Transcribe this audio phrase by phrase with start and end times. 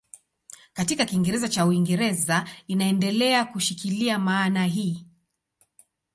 [0.73, 5.05] Katika Kiingereza cha Uingereza inaendelea kushikilia maana hii.